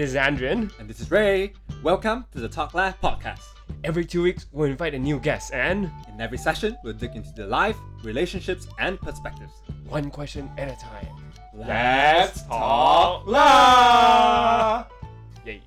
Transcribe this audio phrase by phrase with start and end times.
[0.00, 0.72] This is Andrian.
[0.78, 1.52] And this is Ray.
[1.82, 3.42] Welcome to the Talk Lab podcast.
[3.84, 7.30] Every two weeks, we'll invite a new guest and In every session, we'll dig into
[7.34, 9.52] their life, relationships, and perspectives.
[9.90, 11.06] one question at a time.
[11.52, 14.86] Let's talk la.
[15.44, 15.60] Yay.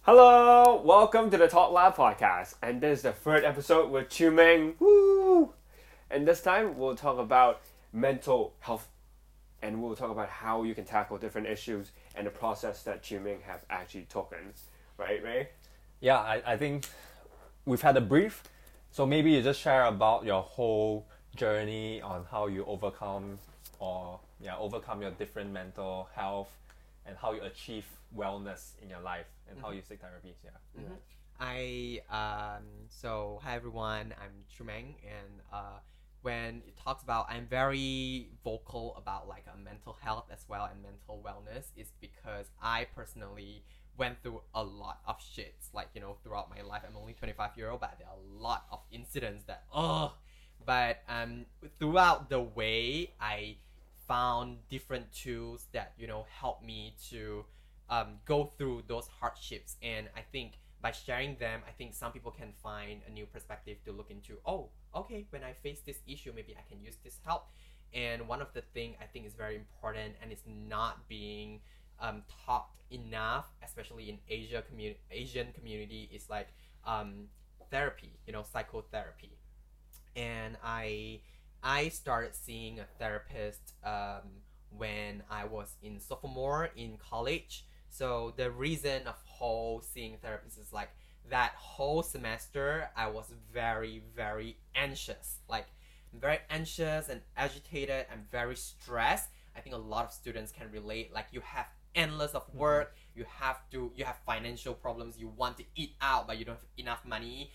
[0.00, 4.30] Hello, welcome to the Talk Lab podcast, and this is the third episode with Chu
[4.30, 4.76] Meng.
[4.78, 5.52] Woo!
[6.10, 7.60] And this time we'll talk about
[7.92, 8.88] mental health,
[9.62, 13.20] and we'll talk about how you can tackle different issues and the process that Chu
[13.20, 14.54] Meng have actually taken.
[14.96, 15.48] Right, Ray?
[16.00, 16.86] Yeah, I, I think
[17.64, 18.42] we've had a brief,
[18.90, 23.38] so maybe you just share about your whole journey on how you overcome
[23.78, 26.50] or yeah overcome your different mental health
[27.06, 27.86] and how you achieve
[28.16, 30.36] wellness in your life and how you seek therapies.
[30.44, 30.82] Yeah.
[31.38, 35.78] I um so hi everyone, I'm Chumeng and uh
[36.22, 40.82] when it talks about I'm very vocal about like uh, mental health as well and
[40.82, 43.64] mental wellness is because I personally
[43.96, 46.82] went through a lot of shits like you know throughout my life.
[46.88, 50.14] I'm only 25 year old but there are a lot of incidents that oh
[50.64, 51.46] but um
[51.78, 53.56] throughout the way I
[54.06, 57.44] found different tools that you know help me to
[57.88, 59.76] um, go through those hardships.
[59.82, 63.76] And i think by sharing them i think some people can find a new perspective
[63.84, 67.18] to look into oh okay when i face this issue maybe i can use this
[67.24, 67.48] help
[67.94, 71.60] and one of the thing i think is very important and it's not being
[72.00, 76.48] um, taught enough especially in asia community asian community is like
[76.86, 77.26] um,
[77.70, 79.30] therapy you know psychotherapy
[80.16, 81.20] and I
[81.62, 84.42] I started seeing a therapist um,
[84.76, 87.66] when I was in sophomore in college.
[87.90, 90.90] So the reason of whole seeing therapists is like
[91.30, 95.38] that whole semester I was very very anxious.
[95.48, 95.66] Like
[96.12, 98.06] I'm very anxious and agitated.
[98.12, 99.28] I'm very stressed.
[99.56, 101.12] I think a lot of students can relate.
[101.14, 102.94] Like you have endless of work.
[103.14, 105.18] You have to you have financial problems.
[105.18, 107.50] You want to eat out, but you don't have enough money.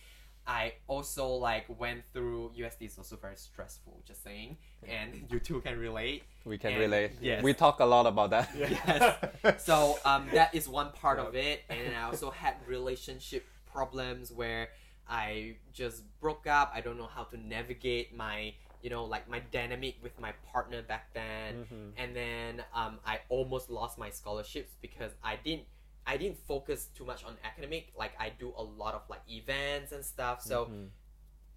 [0.47, 4.57] I also like went through UST is also very stressful, just saying,
[4.87, 6.21] and you two can relate.
[6.45, 7.11] We can And- relate.
[7.19, 7.41] yes.
[7.43, 8.49] We talk a lot about that.
[8.55, 9.63] Yes.
[9.65, 13.43] So um, that is one part of it, and I also had relationship
[13.75, 14.69] problems where
[15.07, 16.71] I just broke up.
[16.73, 20.81] I don't know how to navigate my you know like my dynamic with my partner
[20.93, 21.91] back then, Mhm.
[22.01, 25.65] and then um, I almost lost my scholarships because I didn't
[26.07, 27.83] I didn't focus too much on academic.
[27.97, 30.41] Like I do a lot of like events and stuff.
[30.41, 30.89] So Mhm.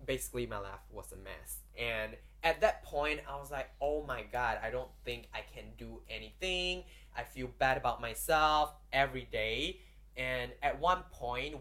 [0.04, 4.22] basically my life was a mess and at that point i was like oh my
[4.32, 6.84] god i don't think i can do anything
[7.16, 9.80] i feel bad about myself every day
[10.16, 11.56] and at one point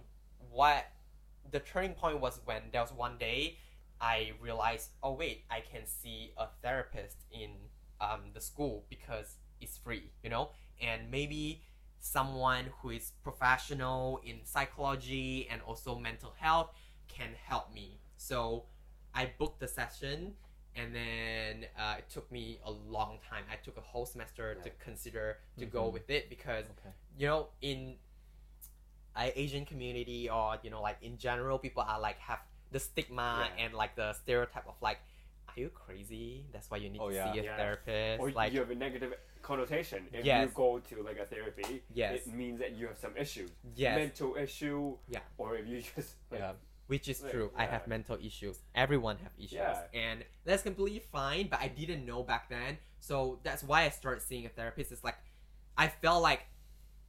[0.58, 0.84] what
[1.52, 3.58] the turning point was when there was one day
[4.02, 7.52] i realized oh wait i can see a therapist in
[8.02, 10.50] um, the school because it's free you know
[10.82, 11.62] and maybe
[12.00, 16.70] someone who is professional in psychology and also mental health
[17.08, 18.00] can help me.
[18.18, 18.66] So
[19.16, 20.34] I booked the session
[20.76, 23.44] and then uh, it took me a long time.
[23.52, 25.94] I took a whole semester to consider to go Mhm.
[25.94, 26.94] with it because Okay.
[27.18, 27.98] you know in
[29.36, 32.40] Asian community or you know like in general people are like have
[32.72, 33.64] the stigma Yeah.
[33.66, 35.00] and like the stereotype of like
[35.50, 36.46] are you crazy?
[36.52, 37.34] That's why you need Oh, to yeah.
[37.34, 37.58] see a Yeah.
[37.58, 38.22] therapist.
[38.22, 40.08] Or like you have a negative connotation.
[40.14, 40.50] If Yes.
[40.50, 42.28] you go to like a therapy, Yes.
[42.28, 43.50] it means that you have some issues.
[43.76, 44.98] yes, Mental issue.
[45.08, 45.22] Yeah.
[45.38, 46.54] Or if you just like, Yeah.
[46.88, 47.52] which is Like, true.
[47.56, 48.60] I have mental issues.
[48.76, 49.88] Everyone have issues, Yeah.
[49.94, 51.48] and that's completely fine.
[51.48, 54.92] But I didn't know back then, so that's why I started seeing a therapist.
[54.92, 55.18] It's like
[55.78, 56.42] I felt like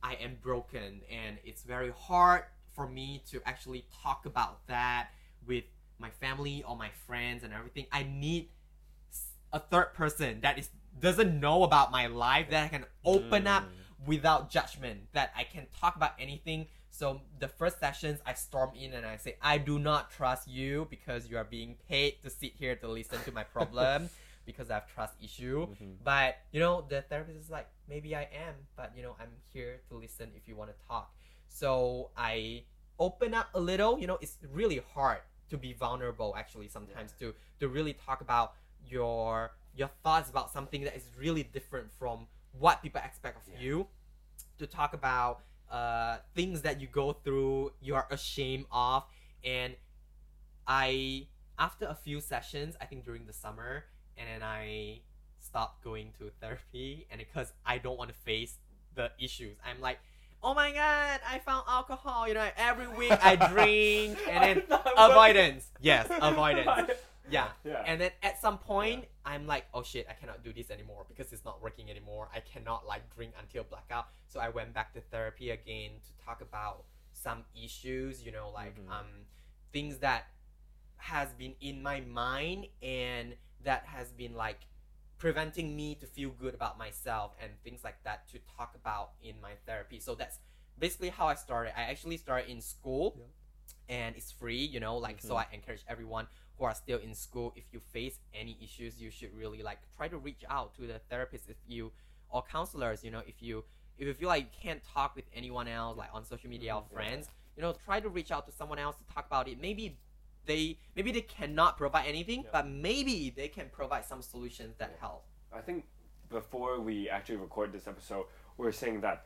[0.03, 2.45] I am broken, and it's very hard
[2.75, 5.09] for me to actually talk about that
[5.47, 5.65] with
[5.99, 7.87] my family or my friends and everything.
[7.91, 8.49] I need
[9.53, 10.71] a third person that is
[11.01, 14.07] doesn't know about my life that I can open up mm.
[14.09, 16.67] without judgment that I can talk about anything.
[16.91, 20.87] So the first sessions I storm in and I say I do not trust you
[20.91, 24.11] because you are being paid to sit here to listen to my problem
[24.49, 25.69] because I have trust issue.
[25.69, 25.97] Mhm.
[26.03, 29.75] But you know the therapist is like maybe I am, but you know I'm here
[29.89, 31.07] to listen if you want to talk.
[31.61, 32.65] So I
[32.99, 33.93] open up a little.
[34.01, 37.27] You know it's really hard to be vulnerable actually sometimes to
[37.61, 38.49] to really talk about
[38.95, 42.27] your your thoughts about something that is really different from
[42.65, 43.61] what people expect of Yeah.
[43.65, 43.77] you
[44.59, 45.35] to talk about
[45.71, 49.05] uh, things that you go through you are ashamed of
[49.45, 49.77] and
[50.67, 51.27] i
[51.59, 53.85] after a few sessions i think during the summer
[54.19, 55.01] and then i
[55.39, 58.57] stopped going to therapy and because i don't want to face
[58.95, 59.99] the issues i'm like
[60.43, 65.67] oh my god i found alcohol you know every week i drink and then avoidance
[65.81, 66.91] yes avoidance
[67.31, 67.49] yeah.
[67.63, 67.83] Yeah.
[67.85, 71.31] And then at some point, I'm like, oh shit, I cannot do this anymore because
[71.31, 72.31] it's not working anymore.
[72.35, 74.07] I cannot like drink until blackout.
[74.29, 78.77] So I went back to therapy again to talk about some issues, you know, like
[78.79, 78.91] Mhm.
[78.91, 79.07] um
[79.75, 80.29] things that
[80.97, 84.61] has been in my mind and that has been like
[85.19, 89.35] preventing me to feel good about myself and things like that to talk about in
[89.43, 89.99] my therapy.
[89.99, 90.39] So that's
[90.79, 91.73] basically how I started.
[91.77, 93.19] I actually started in school
[93.89, 95.39] and it's free, you know, like so mm-hmm.
[95.39, 96.29] I encourage everyone
[96.59, 100.09] who are still in school if you face any issues you should really like try
[100.09, 101.93] to reach out to the therapist if you
[102.31, 103.65] or counselors, you know, if you
[103.99, 106.83] if you feel like you can't talk with anyone else like on social media or
[106.83, 106.95] mm-hmm.
[106.95, 109.61] friends, you know, try to reach out to someone else to talk about it.
[109.61, 109.99] Maybe
[110.49, 112.51] they maybe they cannot provide anything, Yeah.
[112.53, 115.23] but maybe they can provide some solutions that help.
[115.53, 115.85] I think
[116.29, 118.25] before we actually record this episode,
[118.57, 119.25] we are saying that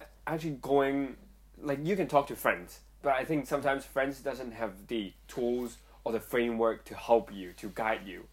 [0.00, 1.16] uh, actually going
[1.58, 5.78] like you can talk to friends, but I think sometimes friends doesn't have the tools
[6.04, 8.26] or the framework to help you to guide you,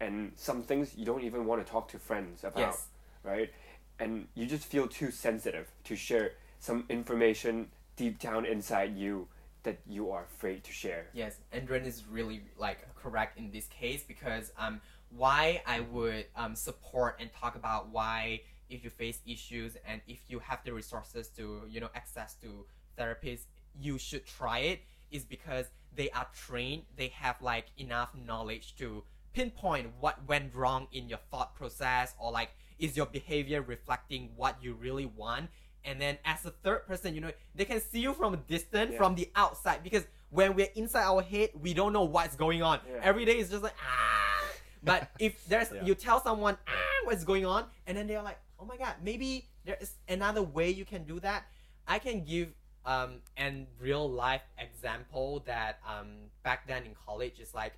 [0.00, 2.88] and some things you don't even want to talk to friends about, Yes.
[3.22, 3.50] right?
[3.98, 9.28] And you just feel too sensitive to share some information deep down inside you
[9.64, 11.06] that you are afraid to share.
[11.12, 14.80] Yes, Andrian is really like correct in this case because um
[15.10, 18.40] why I would um support and talk about why
[18.70, 22.64] if you face issues and if you have the resources to you know access to
[22.98, 23.46] therapists
[23.78, 24.80] you should try it
[25.10, 29.02] is because they are trained they have like enough knowledge to
[29.32, 34.56] pinpoint what went wrong in your thought process or like is your behavior reflecting what
[34.62, 35.48] you really want
[35.84, 38.92] and then as a third person you know they can see you from a distance
[38.92, 38.98] Yeah.
[38.98, 42.80] from the outside because when we're inside our head we don't know what's going on
[42.88, 43.00] Yeah.
[43.02, 44.44] every day is just like ah
[44.82, 45.84] but if there's Yeah.
[45.84, 46.72] you tell someone ah
[47.04, 50.70] what's going on and then they're like oh my god maybe there is another way
[50.70, 51.44] you can do that
[51.86, 52.48] i can give
[52.86, 56.08] um an real life example that um
[56.42, 57.72] back then in college is like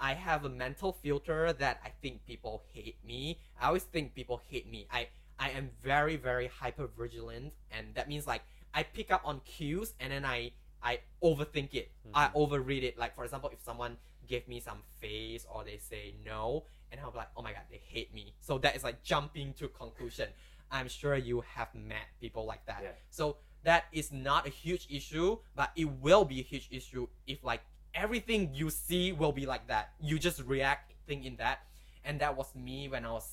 [0.00, 3.38] I have a mental filter that I think people hate me.
[3.60, 4.88] I always think people hate me.
[4.90, 5.06] I
[5.42, 8.42] I am very very hyper vigilant, and that means like
[8.72, 10.52] I pick up on cues and then I
[10.82, 11.90] I overthink it.
[12.14, 12.38] I mm-hmm.
[12.38, 12.96] overread it.
[12.96, 13.96] Like for example, if someone
[14.28, 17.80] gave me some face or they say no, and I'm like, oh my god, they
[17.84, 18.34] hate me.
[18.40, 20.28] So that is like jumping to conclusion.
[20.70, 22.80] I'm sure you have met people like that.
[22.82, 22.92] Yeah.
[23.10, 27.42] So that is not a huge issue, but it will be a huge issue if
[27.42, 27.62] like
[27.94, 29.90] everything you see will be like that.
[30.00, 31.60] You just react reacting in that,
[32.04, 33.28] and that was me when I was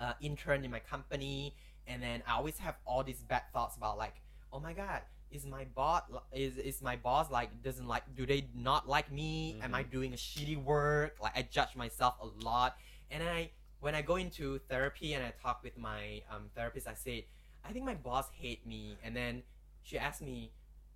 [0.00, 1.54] uh, intern in my company,
[1.86, 4.14] and then I always have all these bad thoughts about like,
[4.52, 6.02] oh my god, is my boss
[6.32, 9.58] is is my boss like doesn't like do they not like me?
[9.62, 11.16] Am I doing a shitty work?
[11.20, 12.76] Like I judge myself a lot,
[13.10, 13.50] and I
[13.80, 17.26] when I go into therapy and I talk with my um, therapist, I say,
[17.64, 19.42] I think my boss hate me, and then
[19.82, 20.50] she asked me,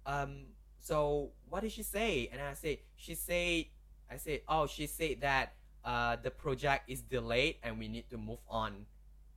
[0.07, 0.47] um,
[0.81, 2.29] so what did she say?
[2.33, 3.67] And I say, she said,
[4.11, 5.53] I said, oh, she said that
[5.85, 8.87] uh, the project is delayed and we need to move on.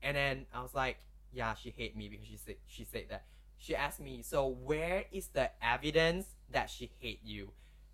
[0.01, 0.97] And then I was like,
[1.31, 3.25] yeah, she hate me because she said she said that.
[3.57, 7.51] She asked me, so where is the evidence that she hate you?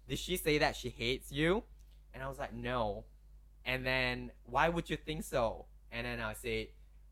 [0.07, 1.63] Did she say that she hates you?
[2.13, 3.05] And I was like, no.
[3.65, 5.65] And then why would you think so?
[5.91, 6.67] And then I said,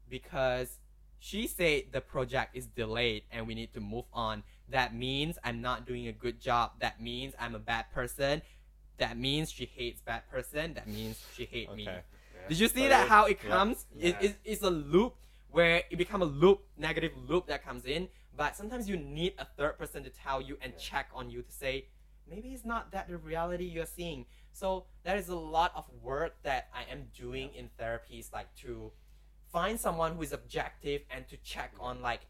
[0.10, 0.80] because
[1.20, 4.44] she said the project is delayed and we need to move on.
[4.70, 6.72] That means I'm not doing a good job.
[6.80, 8.42] That means I'm a bad person.
[8.98, 10.74] That means she hates bad person.
[10.74, 11.84] That means she hate me.
[11.88, 12.02] Okay.
[12.50, 13.86] Did you see So that it- how it comes?
[13.96, 14.18] Yeah.
[14.22, 15.16] it, it's a loop
[15.52, 18.10] where it become a loop, negative loop that comes in.
[18.36, 21.52] But sometimes you need a third person to tell you and check on you to
[21.52, 21.86] say,
[22.30, 24.26] maybe it's not that the reality you're seeing.
[24.54, 28.92] So that is a lot of work that I am doing in therapies, like to
[29.52, 32.22] find someone who is objective and to check on like,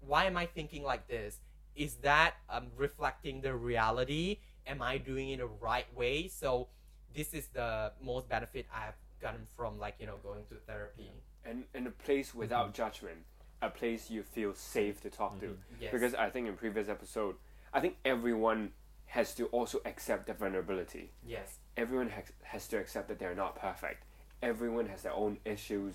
[0.00, 1.38] why am I thinking like this?
[1.74, 4.38] Is that um, reflecting the reality?
[4.68, 6.28] Am I doing it the right way?
[6.28, 6.68] So
[7.14, 11.10] this is the most benefit I've gotten from like you know going to therapy.
[11.44, 13.18] and in a place without judgment,
[13.62, 15.56] a place you feel safe to talk to.
[15.80, 15.90] Yes.
[15.92, 17.36] Because I think in previous episode,
[17.72, 18.72] I think everyone
[19.06, 21.10] has to also accept their vulnerability.
[21.26, 24.04] yes, Everyone has, has to accept that they're not perfect.
[24.42, 25.94] Everyone has their own issues.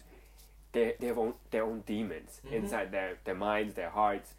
[0.72, 2.54] They, they have own, their own demons Mhm.
[2.54, 4.34] inside their, their minds, their hearts.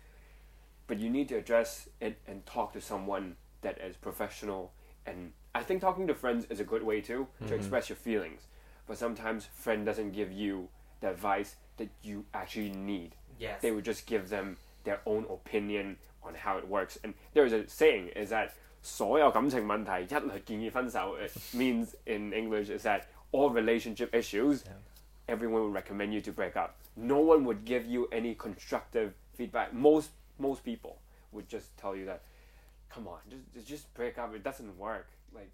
[0.88, 4.71] But you need to address it and talk to someone that is professional.
[5.05, 8.47] And I think talking to friends is a good way too to express your feelings.
[8.87, 10.69] But sometimes friend doesn't give you
[11.01, 13.15] the advice that you actually need.
[13.39, 16.97] yes, They would just give them their own opinion on how it works.
[17.03, 21.17] And there is a saying is that 所有感情问题一律建议分手.
[21.19, 24.63] It means in English is that all relationship issues,
[25.27, 26.71] everyone would recommend you to break up.
[26.95, 29.73] No one would give you any constructive feedback.
[29.73, 30.97] Most most people
[31.31, 32.21] would just tell you that,
[32.94, 33.18] come on,
[33.54, 34.34] just just break up.
[34.34, 35.08] It doesn't work.
[35.34, 35.50] Like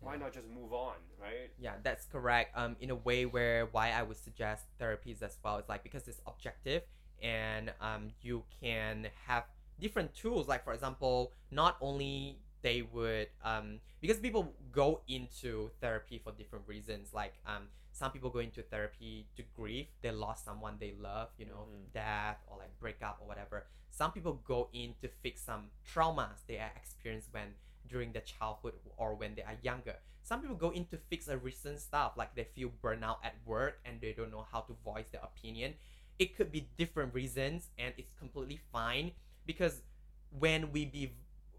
[0.00, 1.50] why not just move on, right?
[1.58, 2.56] Yeah, that's correct.
[2.56, 6.06] Um, in a way where why I would suggest therapies as well is like because
[6.06, 6.82] it's objective
[7.22, 9.44] and um, you can have
[9.80, 10.48] different tools.
[10.48, 16.66] Like for example, not only they would um, because people go into therapy for different
[16.68, 17.12] reasons.
[17.14, 21.46] Like um, some people go into therapy to grieve they lost someone they love, you
[21.46, 21.92] know, Mhm.
[21.92, 23.66] death or like breakup or whatever.
[23.90, 27.54] Some people go in to fix some traumas they are experienced when
[27.88, 29.96] during their childhood or when they are younger.
[30.22, 33.80] Some people go in to fix a recent stuff, like they feel burnout at work
[33.84, 35.74] and they don't know how to voice their opinion.
[36.18, 39.12] It could be different reasons and it's completely fine
[39.46, 39.82] because
[40.30, 41.12] when we be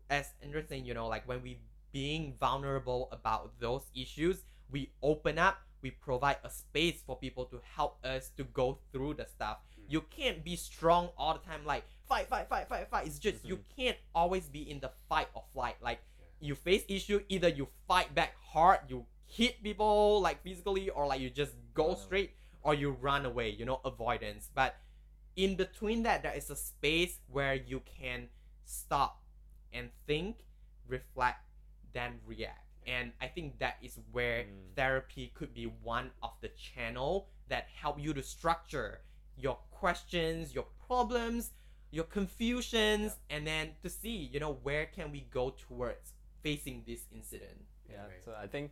[0.10, 1.60] as interesting, you know, like when we
[1.92, 7.60] being vulnerable about those issues, we open up, we provide a space for people to
[7.76, 9.58] help us to go through the stuff.
[9.80, 9.92] Mm.
[9.92, 13.08] You can't be strong all the time, like fight, fight, fight, fight, fight.
[13.08, 13.82] It's just you mm-hmm.
[13.82, 15.76] can't always be in the fight or flight.
[15.82, 16.00] Like
[16.40, 21.22] you face issue, either you fight back hard, you hit people like physically, or like
[21.22, 22.02] you just go Run away.
[22.02, 22.32] straight,
[22.64, 23.50] or you run away.
[23.50, 24.50] You know, avoidance.
[24.54, 24.76] But
[25.36, 28.28] in between that, there is a space where you can
[28.66, 29.22] stop
[29.72, 30.38] and think,
[30.88, 31.46] reflect,
[31.94, 32.67] then react.
[32.88, 34.76] And I think that is where Mm.
[34.76, 39.02] therapy could be one of the channel that help you to structure
[39.36, 41.52] your questions, your problems,
[41.92, 47.06] your confusions, and then to see, you know, where can we go towards facing this
[47.14, 47.66] incident.
[47.90, 48.24] Yeah, Right.
[48.24, 48.72] so I think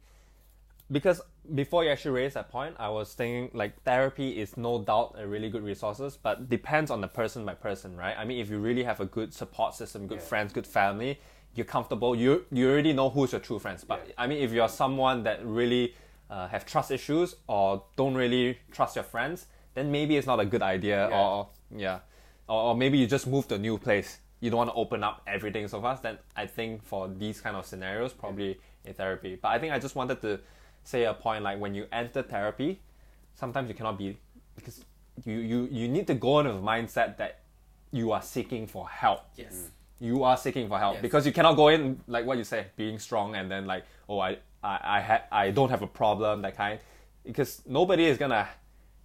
[0.91, 1.19] because
[1.55, 5.27] before you actually raised that point, I was thinking like therapy is no doubt a
[5.27, 8.15] really good resources, but depends on the person by person, right?
[8.17, 10.25] I mean, if you really have a good support system, good Yeah.
[10.25, 11.19] friends, good family,
[11.55, 12.15] you're comfortable.
[12.15, 13.83] You you already know who's your true friends.
[13.83, 14.13] But Yeah.
[14.17, 15.95] I mean, if you're someone that really
[16.29, 20.45] uh, have trust issues or don't really trust your friends, then maybe it's not a
[20.45, 21.09] good idea.
[21.09, 21.17] Yeah.
[21.19, 22.00] Or yeah,
[22.47, 24.19] or, or maybe you just moved to a new place.
[24.41, 26.03] You don't want to open up everything so fast.
[26.03, 29.38] Then I think for these kind of scenarios, probably in therapy.
[29.41, 30.39] But I think I just wanted to
[30.83, 32.79] say a point like when you enter therapy,
[33.33, 34.17] sometimes you cannot be
[34.55, 34.83] because
[35.24, 37.39] you you, you need to go in with a mindset that
[37.91, 39.69] you are seeking for help Yes.
[40.00, 41.02] You are seeking for help Yes.
[41.02, 44.20] because you cannot go in like what you say being strong and then like oh
[44.20, 44.32] i
[44.64, 46.80] i i, ha- I don't have a problem that kind
[47.25, 48.48] because nobody is gonna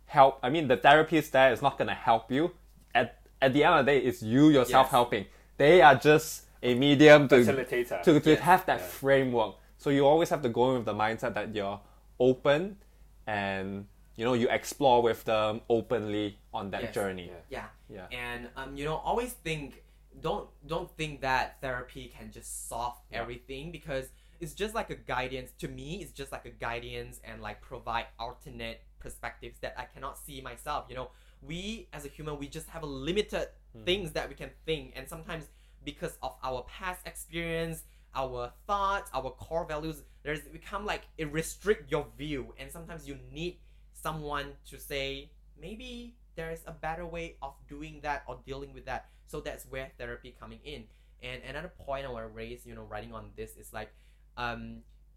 [0.06, 2.50] help i mean the therapist there is not gonna help you
[2.94, 4.90] at at the end of the day it's you yourself Yes.
[4.90, 5.26] helping
[5.58, 8.02] they are just a medium to Facilitator.
[8.02, 8.40] to, to Yes.
[8.40, 8.86] have that Yeah.
[8.86, 11.80] framework so you always have to go in with the mindset that you're
[12.18, 12.76] open
[13.26, 16.94] and you know you explore with them openly on that Yes.
[16.94, 17.64] journey Yeah.
[17.88, 18.06] Yeah.
[18.10, 18.18] Yeah.
[18.18, 19.82] And um, you know, always think
[20.20, 23.20] don't don't think that therapy can just solve Yeah.
[23.20, 27.40] everything because it's just like a guidance to me it's just like a guidance and
[27.40, 30.86] like provide alternate perspectives that I cannot see myself.
[30.88, 31.10] You know,
[31.42, 33.84] we as a human we just have a limited hmm.
[33.84, 35.46] things that we can think and sometimes
[35.84, 41.90] because of our past experience our thoughts our core values there's become like it restrict
[41.90, 43.56] your view and sometimes you need
[43.94, 49.08] someone to say maybe there's a better way of doing that or dealing with that
[49.30, 50.80] so that's where therapy coming in
[51.22, 53.90] and another point i want to raise you know writing on this is like
[54.36, 54.62] um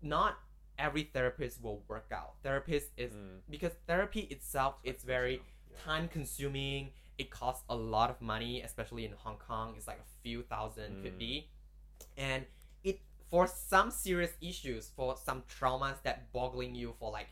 [0.02, 0.34] not
[0.78, 3.40] every therapist will work out therapist is Mm.
[3.50, 5.78] because therapy itself it's very Yeah.
[5.86, 10.10] time consuming it costs a lot of money especially in hong kong it's like a
[10.24, 11.26] few thousand could Mm.
[11.28, 11.34] be
[12.18, 12.46] and
[12.84, 12.98] it
[13.30, 17.30] for some serious issues for some traumas that boggling you for like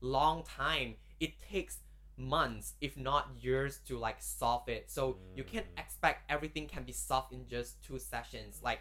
[0.00, 1.74] long time it takes
[2.16, 4.90] months if not years to like solve it.
[4.90, 5.80] So you can't Mm.
[5.80, 8.60] expect everything can be solved in just two sessions.
[8.62, 8.80] Like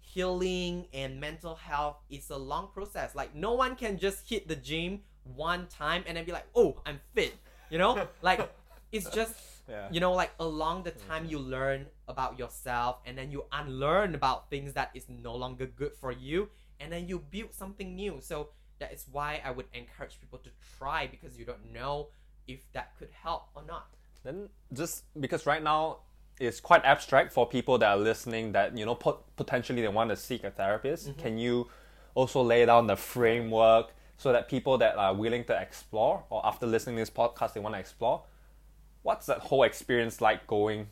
[0.00, 3.14] healing and mental health is a long process.
[3.14, 6.80] Like no one can just hit the gym one time and then be like oh
[6.84, 7.34] i'm fit
[7.70, 8.08] you know?
[8.22, 8.52] Like
[8.90, 9.34] it's just
[9.68, 9.88] yeah.
[9.90, 14.50] you know like along the time you learn about yourself and then you unlearn about
[14.50, 16.48] things that is no longer good for you
[16.80, 18.18] and then you build something new.
[18.20, 18.48] So
[18.80, 22.08] that is why i would encourage people to try because you don't know
[22.46, 23.86] if that could help or not
[24.24, 25.98] Then just because right now
[26.40, 30.10] it's quite abstract for people that are listening that you know pot- potentially they want
[30.10, 31.08] to seek a therapist.
[31.08, 31.20] Mm-hmm.
[31.20, 31.68] Can you
[32.14, 36.66] also lay down the framework so that people that are willing to explore or after
[36.66, 38.22] listening to this podcast they want to explore
[39.02, 40.88] what's that whole experience like going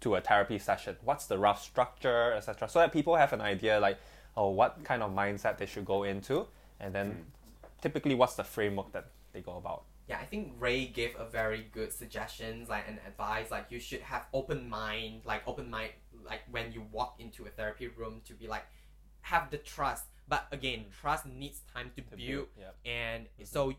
[0.00, 0.96] to a therapy session?
[1.04, 2.68] What's the rough structure, etc.
[2.68, 3.98] So that people have an idea like
[4.36, 6.46] oh what kind of mindset they should go into
[6.80, 7.82] and then mm.
[7.82, 9.84] typically what's the framework that they go about.
[10.12, 14.00] Yeah i think ray gave a very good suggestions like and advice like you should
[14.00, 15.90] have open mind like open mind
[16.24, 18.64] like when you walk into a therapy room to be like
[19.22, 20.04] have the trust.
[20.28, 22.76] But again trust needs time to, To build build, yep.
[22.86, 23.72] and so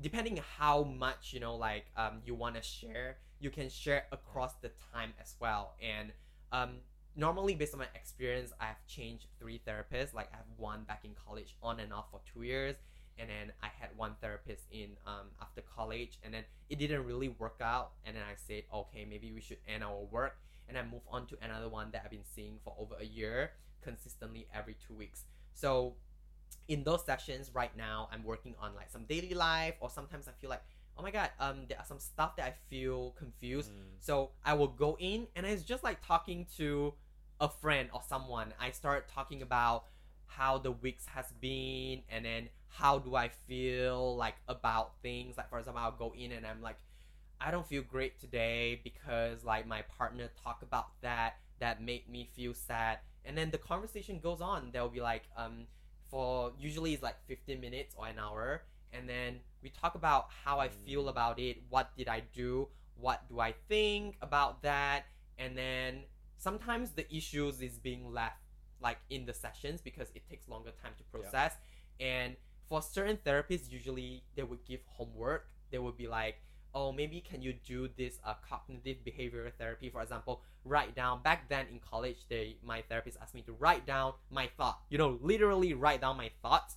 [0.00, 4.54] depending how much you know like um, you want to share you can share across
[4.62, 5.74] the time as well.
[5.82, 6.12] And
[6.52, 6.70] um,
[7.16, 10.14] normally based on my experience, I have changed three therapists.
[10.14, 12.76] Like I have one back in college on and off for two years,
[13.18, 17.28] and then I had one therapist in um, after college, and then it didn't really
[17.28, 17.92] work out.
[18.04, 21.26] And then I said, okay, maybe we should end our work, and I move on
[21.28, 25.24] to another one that I've been seeing for over a year, consistently every two weeks.
[25.54, 25.94] So
[26.68, 30.32] in those sessions right now, I'm working on like some daily life, or sometimes I
[30.40, 30.62] feel like
[30.98, 33.70] oh my god, um, there are some stuff that I feel confused.
[34.00, 36.94] So I will go in and it's just like talking to
[37.40, 38.54] a friend or someone.
[38.60, 39.84] I start talking about
[40.26, 45.36] how the weeks has been and then how do I feel like about things.
[45.36, 46.76] Like for example, I'll go in and I'm like,
[47.40, 52.28] I don't feel great today because like my partner talked about that that made me
[52.34, 52.98] feel sad.
[53.24, 54.70] And then the conversation goes on.
[54.72, 55.66] There'll be like um
[56.10, 60.58] for usually it's like 15 minutes or an hour and then we talk about how
[60.60, 65.06] I feel about it, what did I do, what do I think about that,
[65.38, 66.04] and then
[66.38, 68.36] sometimes the issues is being left
[68.80, 71.54] like in the sessions because it takes longer time to process.
[71.98, 72.36] And
[72.68, 75.48] for certain therapists, usually they would give homework.
[75.70, 76.36] They would be like,
[76.74, 81.22] oh, maybe can you do this uh, cognitive behavioral therapy, for example, write down.
[81.22, 84.80] Back then in college, they my therapist asked me to write down my thought.
[84.90, 86.76] You know, literally write down my thoughts,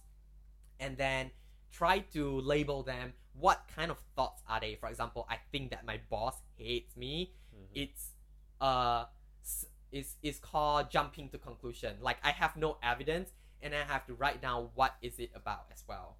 [0.79, 1.31] and then
[1.71, 3.13] try to label them.
[3.33, 4.75] What kind of thoughts are they?
[4.75, 7.33] For example, I think that my boss hates me.
[7.73, 8.11] It's
[8.59, 9.05] uh,
[9.43, 11.95] s- it's it's called jumping to conclusion.
[12.01, 13.31] Like I have no evidence,
[13.61, 16.17] and I have to write down what is it about as well.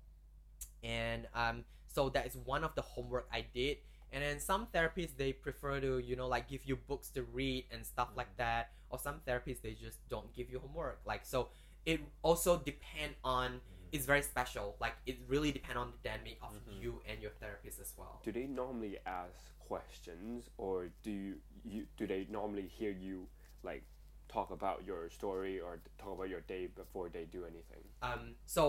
[0.84, 3.78] And um, so that is one of the homework I did.
[4.12, 7.66] And then some therapists they prefer to you know like give you books to read
[7.72, 8.38] and stuff like mm.
[8.38, 8.72] that.
[8.90, 11.02] Or some therapists they just don't give you homework.
[11.06, 11.50] Like so,
[11.86, 13.52] it also depend on.
[13.52, 13.60] Mm.
[13.92, 14.76] It's very special.
[14.80, 16.82] Like it really depend on the dynamic of mm-hmm.
[16.82, 18.22] you and your therapist as well.
[18.24, 23.28] Do they normally ask questions, or do you, you do they normally hear you
[23.64, 23.84] like
[24.32, 27.84] talk about your story or talk about your day before they do anything?
[28.04, 28.64] um so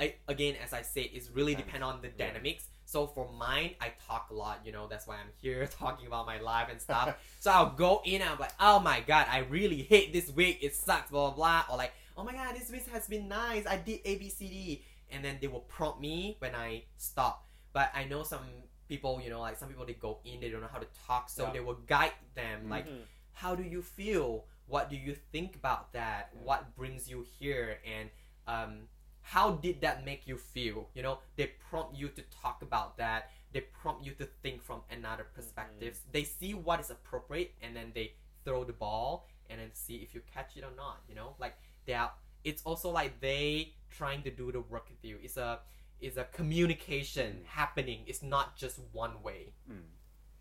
[0.00, 2.64] I, again as i said it's really depend on the dynamics.
[2.84, 6.24] So for mine i talk a lot you know that's why i'm here talking about
[6.26, 7.16] my life and stuff.
[7.40, 10.58] So i'll go in and i'm like oh my god i really hate this week.
[10.62, 11.64] It sucks blah blah blah.
[11.74, 13.66] Or like oh my god this week has been nice.
[13.66, 14.82] I did a b c d.
[15.10, 17.46] And then they will prompt me when i stop.
[17.72, 18.40] But i know some
[18.88, 21.28] people you know like some people they go in they don't know how to talk.
[21.28, 21.52] So Yeah.
[21.54, 22.86] they will guide them like
[23.32, 26.30] how do you feel what do you think about that?
[26.44, 27.78] What brings you here?
[27.84, 28.10] And
[28.46, 28.80] um,
[29.22, 30.88] how did that make you feel?
[30.94, 33.30] You know they prompt you to talk about that.
[33.52, 36.12] They prompt you to think from another perspectives mm-hmm.
[36.12, 38.12] they see what is appropriate and then they
[38.44, 41.34] throw the ball and then see if you catch it or not you know?
[41.38, 41.54] Like
[41.86, 42.12] they are
[42.44, 45.18] it's also like they trying to do the work with you.
[45.22, 45.60] It's a
[46.00, 47.46] it's a communication mm.
[47.46, 48.00] happening.
[48.06, 49.52] It's not just one way.
[49.70, 49.82] Mm.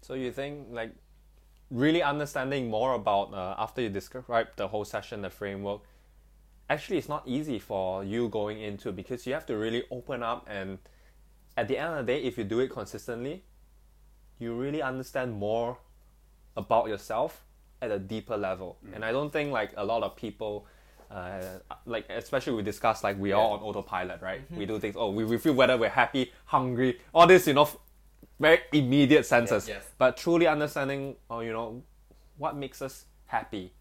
[0.01, 0.93] So you think like
[1.69, 5.81] really understanding more about uh, after you describe the whole session, the framework.
[6.69, 10.45] Actually, it's not easy for you going into because you have to really open up
[10.49, 10.79] and
[11.57, 13.43] at the end of the day, if you do it consistently,
[14.39, 15.79] you really understand more
[16.55, 17.43] about yourself
[17.81, 18.77] at a deeper level.
[18.93, 20.67] And I don't think like a lot of people.
[21.09, 21.41] Uh,
[21.85, 25.23] like especially we discuss like we are on autopilot right we do things oh we,
[25.23, 27.65] we feel whether we're happy hungry all this you know
[28.39, 29.67] very immediate senses.
[29.67, 29.83] yes.
[29.97, 31.81] but truly understanding oh you know
[32.37, 33.73] what makes us happy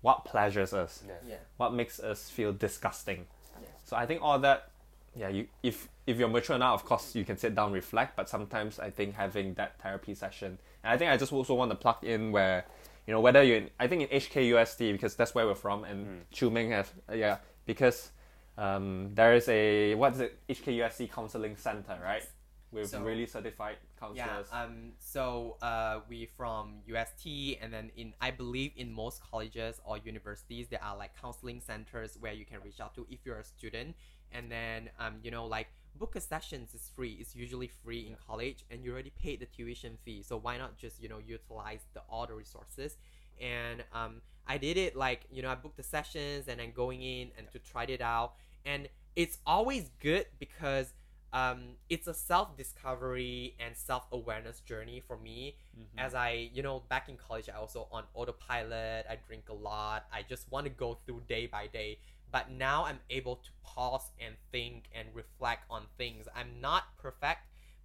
[0.00, 1.36] what pleasures us yeah.
[1.56, 3.26] what makes us feel disgusting.
[3.60, 3.68] Yeah.
[3.84, 4.70] so i think all that
[5.14, 8.28] yeah you if if you're mature enough of course you can sit down reflect but
[8.28, 11.76] sometimes i think having that therapy session and i think i just also want to
[11.76, 12.64] plug in where
[13.06, 16.24] you know whether you're in, i think in HKUST because that's where we're from and
[16.30, 18.10] Chu Ming has uh, yeah because
[18.58, 20.38] um, there is a what's it?
[20.48, 22.24] HKUST counseling center right
[22.72, 24.48] with So- really certified counselors.
[24.50, 24.62] Yeah.
[24.62, 24.94] Um.
[24.98, 30.68] So, uh, we from UST, and then in I believe in most colleges or universities
[30.68, 33.94] there are like counseling centers where you can reach out to if you're a student,
[34.32, 37.18] and then um, you know, like book a sessions is free.
[37.20, 40.22] It's usually free in college, and you already paid the tuition fee.
[40.22, 42.96] So why not just you know utilize the all the resources?
[43.40, 47.02] And um, I did it like you know I booked the sessions and then going
[47.02, 50.94] in and to try it out, and it's always good because
[51.32, 55.56] um, it's a self discovery and self awareness journey for me.
[55.96, 59.06] As I, you know, back in college, I also on autopilot.
[59.08, 60.06] I drink a lot.
[60.12, 61.98] I just want to go through day by day.
[62.30, 66.26] But now I'm able to pause and think and reflect on things.
[66.34, 67.40] I'm not perfect,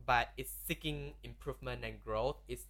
[0.05, 2.37] but it's seeking improvement and growth.
[2.47, 2.63] It's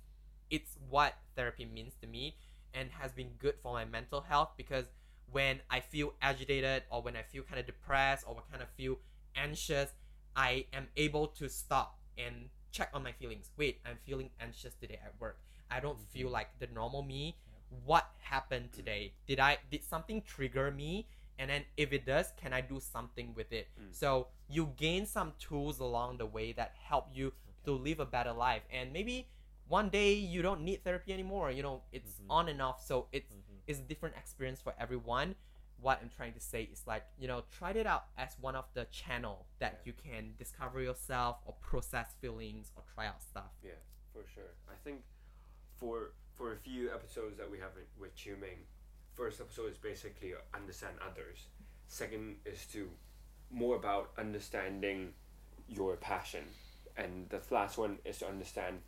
[0.49, 2.35] it's what therapy means to me
[2.73, 4.85] and has been good for my mental health because
[5.31, 8.97] when I feel agitated or when I feel kind of depressed or kind of feel
[9.35, 9.91] anxious,
[10.37, 13.49] I am able to stop and check on my feelings.
[13.57, 15.39] Wait, I'm feeling anxious today at work.
[15.69, 16.13] I don't mm-hmm.
[16.13, 17.35] feel like the normal me.
[17.83, 19.11] what happened today?
[19.27, 21.07] Did I did something trigger me?
[21.37, 23.67] And then if it does, can I do something with it?
[23.77, 23.91] Mm.
[23.91, 27.33] So you gain some tools along the way that help you
[27.65, 28.61] to live a better life.
[28.71, 29.27] And maybe
[29.67, 31.51] one day you don't need therapy anymore.
[31.51, 32.31] You know, it's mm-hmm.
[32.31, 32.81] on and off.
[32.85, 33.67] So it's mm-hmm.
[33.67, 35.35] it's a different experience for everyone.
[35.79, 38.65] What I'm trying to say is like, you know, try it out as one of
[38.73, 43.51] the channel that you can discover yourself or process feelings or try out stuff.
[43.63, 43.71] Yeah,
[44.11, 44.51] for sure.
[44.69, 45.03] I think
[45.79, 48.67] for for a few episodes that we have with- with Chu Ming,
[49.15, 51.47] first episode is basically understand others.
[51.87, 52.95] Second is to
[53.49, 55.15] more about understanding
[55.67, 56.53] your passion,
[56.95, 58.83] and the last one is to understand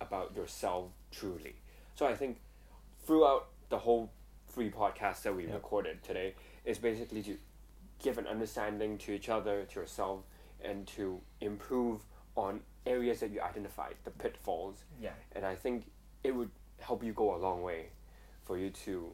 [0.00, 1.56] about yourself truly.
[1.94, 2.40] So I think
[3.00, 4.10] throughout the whole
[4.54, 7.36] three podcasts that we recorded today is basically to
[8.02, 10.20] give an understanding to each other, to yourself,
[10.64, 12.00] and to improve
[12.36, 14.84] on areas that you identified, the pitfalls.
[15.00, 15.10] Yeah.
[15.32, 15.90] And I think
[16.22, 17.86] it would help you go a long way
[18.44, 19.10] for you to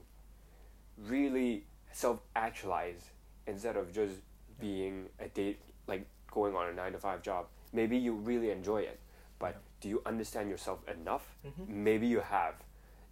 [1.07, 3.11] really self actualize
[3.46, 4.16] instead of just
[4.61, 7.46] being a date like going on a nine to five job.
[7.72, 9.00] Maybe you really enjoy it,
[9.38, 11.26] but do you understand yourself enough?
[11.46, 11.85] Mm-hmm.
[11.85, 12.55] Maybe you have.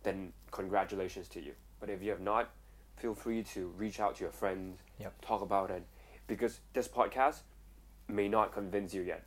[0.02, 1.52] Then congratulations to you.
[1.80, 2.50] But if you have not,
[2.96, 5.20] feel free to reach out to your friends, Yep.
[5.22, 5.84] talk about it,
[6.26, 7.40] because this podcast
[8.08, 9.24] may not convince you yet.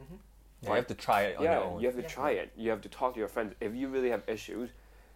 [0.00, 0.14] Mm-hmm.
[0.62, 1.80] Yeah, you have to try it on yeah, your own.
[1.80, 2.52] you have to try it.
[2.56, 3.54] You have to talk to your friends.
[3.60, 4.70] If you really have issues,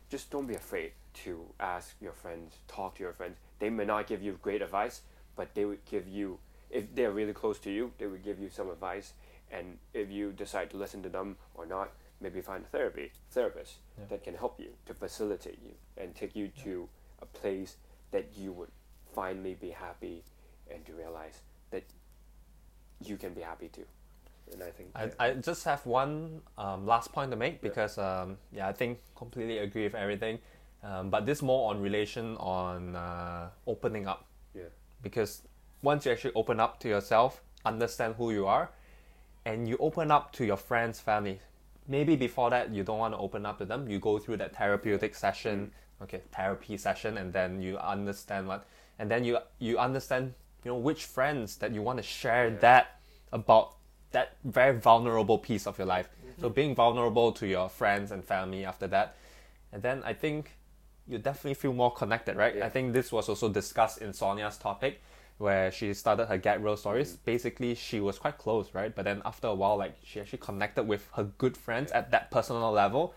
[0.09, 0.93] just don't be afraid
[1.25, 3.37] to ask your friends, talk to your friends.
[3.59, 5.03] They may not give you great advice,
[5.37, 6.39] but they would give you,
[6.71, 9.13] if they're really close to you, they would give you some advice.
[9.51, 11.91] And if you decide to listen to them or not,
[12.21, 14.05] maybe find a therapy therapist Yeah.
[14.11, 16.89] that can help you to facilitate you and take you to
[17.21, 17.77] a place
[18.11, 18.71] that you would
[19.15, 20.25] finally be happy
[20.73, 21.85] and to realize that
[23.05, 23.85] you can be happy too.
[24.53, 27.97] And I think I, that- I just have one um, last point to make because
[27.99, 30.39] um, yeah I think completely agree with everything,
[30.83, 34.65] um, but this more on relation on uh, opening up yeah.
[35.03, 35.43] because
[35.83, 38.71] once you actually open up to yourself, understand who you are,
[39.45, 41.41] and you open up to your friends, family.
[41.89, 43.89] Maybe before that you don't want to open up to them.
[43.89, 48.67] You go through that therapeutic session, okay, therapy session, and then you understand what,
[48.99, 50.35] and then you you understand
[50.65, 53.01] you know which friends that you want to share that
[53.33, 53.75] about
[54.13, 56.09] that very vulnerable piece of your life.
[56.39, 56.55] So mm-hmm.
[56.55, 59.17] being vulnerable to your friends and family after that,
[59.73, 60.57] and then I think
[61.09, 62.57] you definitely feel more connected, right?
[62.57, 62.67] Yeah.
[62.67, 65.01] I think this was also discussed in Sonia's topic,
[65.39, 67.13] where she started her Get Real stories.
[67.13, 67.25] Mm-hmm.
[67.25, 68.95] Basically, she was quite close, right?
[68.95, 72.31] But then after a while, like she actually connected with her good friends at that
[72.31, 73.15] personal level,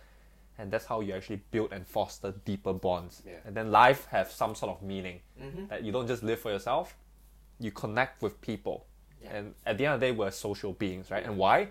[0.57, 3.23] and that's how you actually build and foster deeper bonds.
[3.25, 3.33] Yeah.
[3.45, 5.67] And then life have some sort of meaning mm-hmm.
[5.67, 6.95] that you don't just live for yourself,
[7.59, 8.85] you connect with people.
[9.21, 9.35] Yeah.
[9.35, 11.25] And at the end of the day, we're social beings, right?
[11.25, 11.69] And why?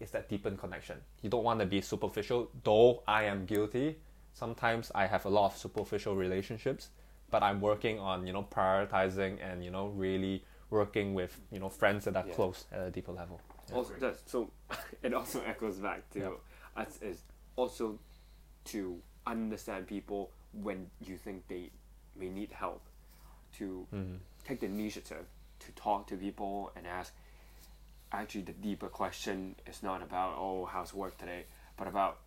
[0.00, 0.98] It's that deepened connection.
[1.22, 3.96] You don't want to be superficial, though I am guilty.
[4.32, 6.90] Sometimes I have a lot of superficial relationships,
[7.30, 11.70] but I'm working on, you know, prioritizing and, you know, really working with, you know,
[11.70, 13.40] friends that are close at a deeper level.
[13.72, 14.50] also so
[15.02, 16.82] it also echoes back to Yeah.
[16.82, 17.22] us is
[17.56, 17.98] also
[18.66, 21.70] to understand people when you think they
[22.18, 22.82] may need help
[23.58, 24.16] to Mm-hmm.
[24.46, 25.24] take the initiative
[25.60, 27.12] to talk to people and ask.
[28.12, 31.44] Actually the deeper question is not about oh how's work today?
[31.76, 32.18] but about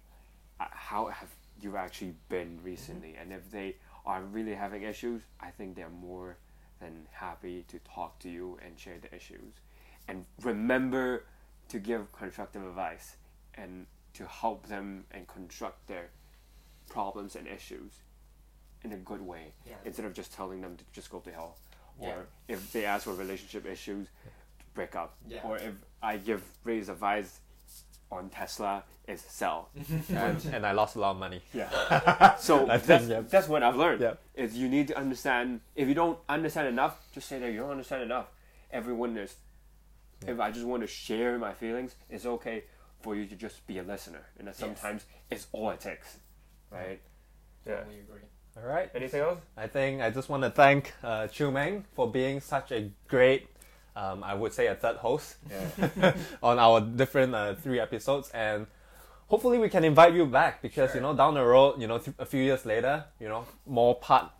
[0.60, 1.30] uh, how have
[1.62, 3.15] you actually been recently?
[3.19, 3.75] And if they
[4.06, 6.38] are really having issues i think they're more
[6.80, 9.54] than happy to talk to you and share the issues.
[10.08, 11.25] And remember
[11.69, 13.17] to give constructive advice
[13.56, 16.10] and to help them and construct their
[16.89, 17.91] problems and issues
[18.84, 19.75] in a good way Yeah.
[19.86, 21.58] instead of just telling them to just go to hell
[22.02, 22.10] Yeah.
[22.10, 24.08] or if they ask for relationship issues
[24.73, 25.41] break up Yeah.
[25.43, 27.39] or if i give raise advice
[28.12, 29.69] on tesla is sell
[30.10, 31.41] and, and I lost a lot of money.
[31.54, 33.21] yeah so I think, that's, yeah.
[33.21, 34.13] that's what i've learned Yeah.
[34.36, 37.71] is you need to understand if you don't understand enough just say that you don't
[37.71, 38.28] understand enough
[38.71, 39.36] everyone is
[40.28, 42.63] if i just want to share my feelings it's okay
[43.02, 46.17] for you to just be a listener and that sometimes it's all it takes
[46.71, 46.99] right
[47.65, 48.21] yeah Totally agree.
[48.58, 48.89] All right.
[48.95, 52.71] anything else I think I just want to thank uh, Chu Meng for being such
[52.71, 53.47] a great,
[53.95, 58.67] um, I would say, a third host yeah on our different uh, three episodes, and
[59.27, 62.15] hopefully we can invite you back because you know down the road, you know, th-
[62.19, 64.32] a few years later, you know, more part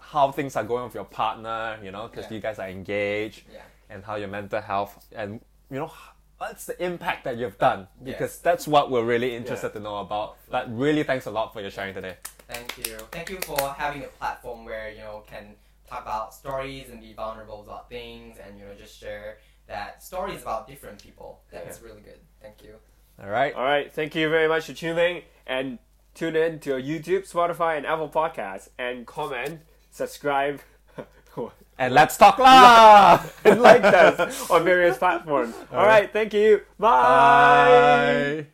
[0.00, 2.34] how things are going with your partner, you know, because Yeah.
[2.34, 3.60] you guys are engaged, Yeah.
[3.90, 5.40] and how your mental health, and
[5.70, 5.92] you know.
[6.38, 7.88] What's the impact that you've done?
[8.02, 8.38] Because Yes.
[8.38, 9.72] that's what we're really interested Yeah.
[9.74, 10.36] to know about.
[10.50, 12.16] But really, thanks a lot for your sharing today.
[12.48, 12.98] Thank you.
[13.10, 15.56] Thank you for having a platform where you know can
[15.88, 20.42] talk about stories and be vulnerable about things and you know just share that stories
[20.42, 21.40] about different people.
[21.50, 22.20] That's really good.
[22.42, 22.74] Thank you.
[23.22, 23.54] All right.
[23.54, 25.78] all right thank you very much for tuning and
[26.14, 30.60] tune in to YouTube, Spotify, and Apple Podcasts, and comment, subscribe,
[31.78, 33.22] And let's talk lah.
[33.44, 35.54] and like us on various platforms.
[35.72, 36.62] All right, thank you.
[36.78, 38.44] Bye.
[38.44, 38.46] Bye.